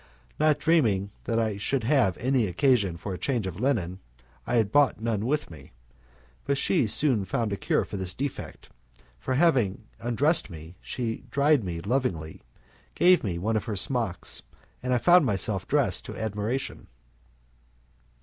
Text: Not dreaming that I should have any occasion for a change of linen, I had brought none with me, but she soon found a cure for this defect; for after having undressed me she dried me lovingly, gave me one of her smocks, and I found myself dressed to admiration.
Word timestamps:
Not 0.39 0.57
dreaming 0.57 1.11
that 1.25 1.37
I 1.37 1.57
should 1.57 1.83
have 1.83 2.17
any 2.17 2.47
occasion 2.47 2.97
for 2.97 3.13
a 3.13 3.19
change 3.19 3.45
of 3.45 3.59
linen, 3.59 3.99
I 4.47 4.55
had 4.55 4.71
brought 4.71 4.99
none 4.99 5.27
with 5.27 5.51
me, 5.51 5.73
but 6.43 6.57
she 6.57 6.87
soon 6.87 7.23
found 7.23 7.53
a 7.53 7.55
cure 7.55 7.85
for 7.85 7.97
this 7.97 8.15
defect; 8.15 8.69
for 9.19 9.33
after 9.35 9.45
having 9.45 9.83
undressed 9.99 10.49
me 10.49 10.75
she 10.81 11.25
dried 11.29 11.63
me 11.63 11.81
lovingly, 11.81 12.41
gave 12.95 13.23
me 13.23 13.37
one 13.37 13.55
of 13.55 13.65
her 13.65 13.75
smocks, 13.75 14.41
and 14.81 14.91
I 14.91 14.97
found 14.97 15.23
myself 15.23 15.67
dressed 15.67 16.05
to 16.05 16.17
admiration. 16.19 16.87